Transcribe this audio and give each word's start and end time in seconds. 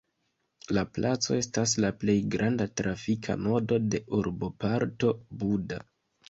La 0.75 0.83
placo 0.93 1.35
estas 1.41 1.73
la 1.85 1.91
plej 2.03 2.15
granda 2.35 2.67
trafika 2.81 3.37
nodo 3.43 3.79
de 3.93 4.01
urboparto 4.21 5.13
Buda. 5.45 5.81